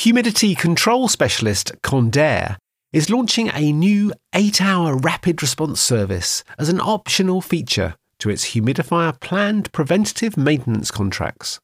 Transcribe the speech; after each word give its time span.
Humidity 0.00 0.54
control 0.54 1.08
specialist 1.08 1.72
Condair 1.82 2.56
is 2.90 3.10
launching 3.10 3.50
a 3.52 3.70
new 3.70 4.14
8 4.34 4.62
hour 4.62 4.96
rapid 4.96 5.42
response 5.42 5.78
service 5.78 6.42
as 6.58 6.70
an 6.70 6.80
optional 6.80 7.42
feature 7.42 7.96
to 8.20 8.30
its 8.30 8.52
humidifier 8.52 9.20
planned 9.20 9.70
preventative 9.72 10.38
maintenance 10.38 10.90
contracts. 10.90 11.60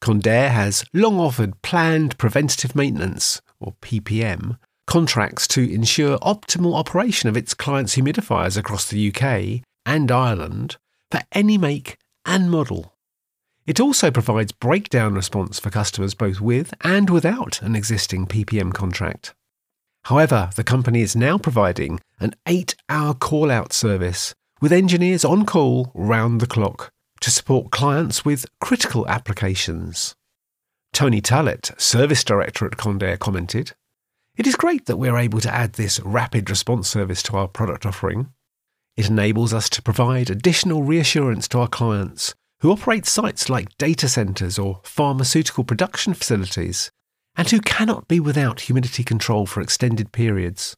Condair 0.00 0.48
has 0.48 0.86
long 0.94 1.20
offered 1.20 1.60
planned 1.60 2.16
preventative 2.16 2.74
maintenance, 2.74 3.42
or 3.60 3.74
PPM, 3.82 4.56
contracts 4.86 5.46
to 5.48 5.70
ensure 5.70 6.16
optimal 6.20 6.76
operation 6.76 7.28
of 7.28 7.36
its 7.36 7.52
clients' 7.52 7.94
humidifiers 7.94 8.56
across 8.56 8.88
the 8.88 9.14
UK 9.14 9.62
and 9.84 10.10
Ireland 10.10 10.78
for 11.10 11.20
any 11.32 11.58
make 11.58 11.98
and 12.24 12.50
model. 12.50 12.95
It 13.66 13.80
also 13.80 14.12
provides 14.12 14.52
breakdown 14.52 15.14
response 15.14 15.58
for 15.58 15.70
customers 15.70 16.14
both 16.14 16.40
with 16.40 16.72
and 16.82 17.10
without 17.10 17.60
an 17.62 17.74
existing 17.74 18.26
PPM 18.26 18.72
contract. 18.72 19.34
However, 20.04 20.50
the 20.54 20.62
company 20.62 21.02
is 21.02 21.16
now 21.16 21.36
providing 21.36 21.98
an 22.20 22.34
8 22.46 22.76
hour 22.88 23.12
call 23.12 23.50
out 23.50 23.72
service 23.72 24.34
with 24.60 24.72
engineers 24.72 25.24
on 25.24 25.44
call 25.44 25.90
round 25.94 26.40
the 26.40 26.46
clock 26.46 26.92
to 27.20 27.30
support 27.30 27.72
clients 27.72 28.24
with 28.24 28.46
critical 28.60 29.06
applications. 29.08 30.14
Tony 30.92 31.20
Tallett, 31.20 31.72
Service 31.76 32.22
Director 32.22 32.66
at 32.66 32.76
Condair, 32.76 33.18
commented 33.18 33.72
It 34.36 34.46
is 34.46 34.54
great 34.54 34.86
that 34.86 34.96
we're 34.96 35.18
able 35.18 35.40
to 35.40 35.52
add 35.52 35.72
this 35.72 35.98
rapid 36.00 36.48
response 36.48 36.88
service 36.88 37.22
to 37.24 37.36
our 37.36 37.48
product 37.48 37.84
offering. 37.84 38.28
It 38.96 39.10
enables 39.10 39.52
us 39.52 39.68
to 39.70 39.82
provide 39.82 40.30
additional 40.30 40.84
reassurance 40.84 41.48
to 41.48 41.58
our 41.58 41.68
clients 41.68 42.32
who 42.60 42.70
operate 42.72 43.06
sites 43.06 43.48
like 43.48 43.76
data 43.78 44.08
centres 44.08 44.58
or 44.58 44.80
pharmaceutical 44.82 45.64
production 45.64 46.14
facilities 46.14 46.90
and 47.36 47.50
who 47.50 47.60
cannot 47.60 48.08
be 48.08 48.18
without 48.18 48.60
humidity 48.60 49.04
control 49.04 49.46
for 49.46 49.60
extended 49.60 50.12
periods. 50.12 50.74